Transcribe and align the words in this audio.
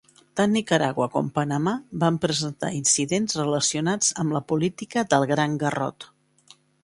Tant 0.39 0.53
Nicaragua 0.57 1.07
com 1.15 1.27
Panamà 1.35 1.73
van 2.03 2.17
presentar 2.23 2.71
incidents 2.79 3.37
relacionats 3.41 4.09
amb 4.25 4.35
la 4.37 4.43
política 4.53 5.07
del 5.15 5.27
Gran 5.35 5.61
Garrot. 5.65 6.09